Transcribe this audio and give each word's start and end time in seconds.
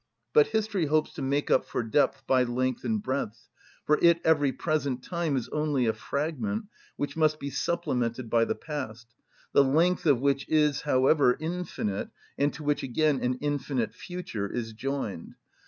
But 0.33 0.47
history 0.47 0.87
hopes 0.87 1.13
to 1.13 1.21
make 1.21 1.51
up 1.51 1.63
for 1.63 1.83
depth 1.83 2.25
by 2.25 2.41
length 2.41 2.83
and 2.83 3.03
breadth; 3.03 3.47
for 3.85 3.99
it 4.01 4.19
every 4.25 4.51
present 4.51 5.03
time 5.03 5.37
is 5.37 5.47
only 5.49 5.85
a 5.85 5.93
fragment 5.93 6.65
which 6.97 7.15
must 7.15 7.39
be 7.39 7.51
supplemented 7.51 8.27
by 8.27 8.45
the 8.45 8.55
past, 8.55 9.13
the 9.53 9.63
length 9.63 10.07
of 10.07 10.19
which 10.19 10.49
is, 10.49 10.81
however, 10.81 11.37
infinite, 11.39 12.09
and 12.35 12.51
to 12.55 12.63
which 12.63 12.81
again 12.81 13.19
an 13.21 13.35
infinite 13.41 13.93
future 13.93 14.51
is 14.51 14.73
joined. 14.73 15.35